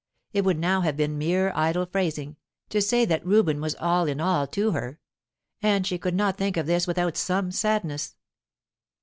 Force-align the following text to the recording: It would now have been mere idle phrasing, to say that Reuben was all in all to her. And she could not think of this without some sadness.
It 0.33 0.43
would 0.45 0.57
now 0.57 0.81
have 0.81 0.97
been 0.97 1.19
mere 1.19 1.51
idle 1.53 1.85
phrasing, 1.85 2.35
to 2.69 2.81
say 2.81 3.05
that 3.05 3.23
Reuben 3.23 3.61
was 3.61 3.75
all 3.75 4.07
in 4.07 4.19
all 4.19 4.47
to 4.47 4.71
her. 4.71 4.99
And 5.61 5.85
she 5.85 5.99
could 5.99 6.15
not 6.15 6.37
think 6.37 6.57
of 6.57 6.65
this 6.65 6.87
without 6.87 7.15
some 7.15 7.51
sadness. 7.51 8.15